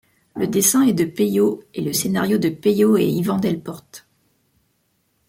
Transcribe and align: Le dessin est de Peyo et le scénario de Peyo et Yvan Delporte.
Le 0.35 0.47
dessin 0.47 0.81
est 0.81 0.95
de 0.95 1.05
Peyo 1.05 1.63
et 1.75 1.81
le 1.83 1.93
scénario 1.93 2.39
de 2.39 2.49
Peyo 2.49 2.97
et 2.97 3.07
Yvan 3.07 3.37
Delporte. 3.37 4.07